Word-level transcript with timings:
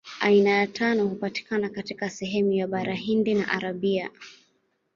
Aina 0.19 0.49
ya 0.49 0.67
tano 0.67 1.07
hupatikana 1.07 1.69
katika 1.69 2.09
sehemu 2.09 2.51
ya 2.53 2.67
Bara 2.67 2.93
Hindi 2.95 3.33
na 3.33 3.47
Arabia. 3.51 4.11